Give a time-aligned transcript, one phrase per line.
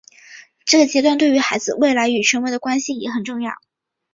[0.65, 3.51] 这个阶段对于孩子未来与权威的关系也很重要。